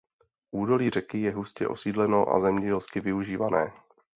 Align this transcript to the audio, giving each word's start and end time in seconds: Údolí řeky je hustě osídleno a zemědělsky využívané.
Údolí 0.51 0.89
řeky 0.89 1.17
je 1.21 1.31
hustě 1.31 1.67
osídleno 1.67 2.29
a 2.29 2.39
zemědělsky 2.39 2.99
využívané. 2.99 3.73